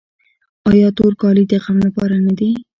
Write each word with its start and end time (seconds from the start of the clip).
آیا 0.69 0.87
تور 0.97 1.13
کالي 1.21 1.43
د 1.49 1.53
غم 1.63 1.77
لپاره 1.87 2.15
نه 2.25 2.33
دي؟ 2.39 2.51